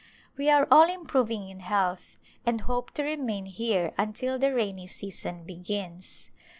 We 0.35 0.49
are 0.49 0.67
all 0.71 0.89
improving 0.91 1.47
in 1.49 1.59
health 1.59 2.17
and 2.43 2.61
hope 2.61 2.89
to 2.95 3.03
remain 3.03 3.45
here 3.45 3.93
until 3.99 4.39
the 4.39 4.51
rainy 4.51 4.87
season 4.87 5.43
begins. 5.43 6.31